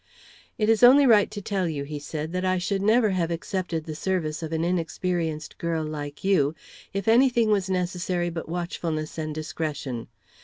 [0.57, 3.83] "It is only right to tell you," he said, "that I should never have accepted
[3.83, 6.55] the service of an inexperienced girl like you,
[6.91, 10.07] if any thing was necessary but watchfulness and discretion.